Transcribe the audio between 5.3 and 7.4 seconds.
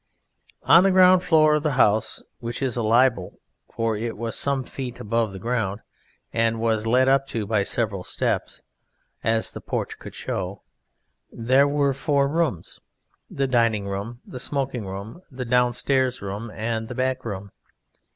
the ground, and was led up